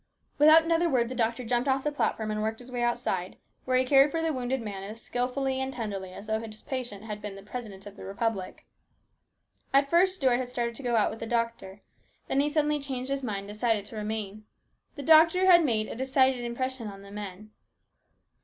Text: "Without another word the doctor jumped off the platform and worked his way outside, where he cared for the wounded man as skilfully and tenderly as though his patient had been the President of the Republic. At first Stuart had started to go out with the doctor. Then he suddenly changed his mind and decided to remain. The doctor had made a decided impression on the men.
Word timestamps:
"Without 0.39 0.63
another 0.63 0.89
word 0.89 1.09
the 1.09 1.13
doctor 1.13 1.43
jumped 1.45 1.69
off 1.69 1.83
the 1.83 1.91
platform 1.91 2.31
and 2.31 2.41
worked 2.41 2.57
his 2.59 2.71
way 2.71 2.81
outside, 2.81 3.37
where 3.65 3.77
he 3.77 3.85
cared 3.85 4.09
for 4.09 4.19
the 4.19 4.33
wounded 4.33 4.59
man 4.59 4.81
as 4.81 4.99
skilfully 4.99 5.61
and 5.61 5.71
tenderly 5.71 6.11
as 6.11 6.25
though 6.25 6.39
his 6.39 6.63
patient 6.63 7.03
had 7.03 7.21
been 7.21 7.35
the 7.35 7.43
President 7.43 7.85
of 7.85 7.95
the 7.97 8.03
Republic. 8.03 8.65
At 9.71 9.91
first 9.91 10.15
Stuart 10.15 10.37
had 10.37 10.47
started 10.47 10.73
to 10.73 10.81
go 10.81 10.95
out 10.95 11.11
with 11.11 11.19
the 11.19 11.27
doctor. 11.27 11.81
Then 12.27 12.39
he 12.39 12.49
suddenly 12.49 12.79
changed 12.79 13.11
his 13.11 13.21
mind 13.21 13.41
and 13.41 13.49
decided 13.49 13.85
to 13.85 13.95
remain. 13.95 14.43
The 14.95 15.03
doctor 15.03 15.45
had 15.45 15.63
made 15.63 15.87
a 15.87 15.93
decided 15.93 16.43
impression 16.43 16.87
on 16.87 17.03
the 17.03 17.11
men. 17.11 17.51